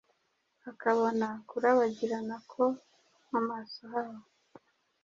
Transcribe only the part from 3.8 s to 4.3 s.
habo